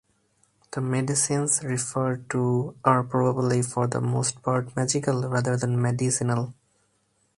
The 0.71 0.81
medicines 0.81 1.63
referred 1.63 2.27
to 2.31 2.73
are 2.83 3.03
probably 3.03 3.61
for 3.61 3.85
the 3.85 4.01
most 4.01 4.41
part 4.41 4.75
magical 4.75 5.29
rather 5.29 5.55
than 5.55 5.79
medicinal. 5.79 6.55